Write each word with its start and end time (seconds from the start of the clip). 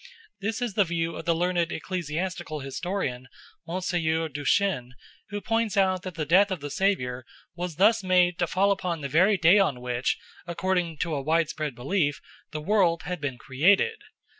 This 0.39 0.63
is 0.63 0.73
the 0.73 0.83
view 0.83 1.15
of 1.15 1.25
the 1.25 1.35
learned 1.35 1.71
ecclesiastical 1.71 2.61
historian 2.61 3.27
Mgr. 3.67 4.33
Duchesne, 4.33 4.95
who 5.29 5.41
points 5.41 5.77
out 5.77 6.01
that 6.01 6.15
the 6.15 6.25
death 6.25 6.49
of 6.49 6.59
the 6.59 6.71
Saviour 6.71 7.23
was 7.55 7.75
thus 7.75 8.03
made 8.03 8.39
to 8.39 8.47
fall 8.47 8.71
upon 8.71 9.01
the 9.01 9.07
very 9.09 9.37
day 9.37 9.59
on 9.59 9.79
which, 9.79 10.17
according 10.47 10.97
to 11.01 11.13
a 11.13 11.21
widespread 11.21 11.75
belief, 11.75 12.19
the 12.49 12.59
world 12.61 13.03
had 13.03 13.21
been 13.21 13.37
created. 13.37 13.99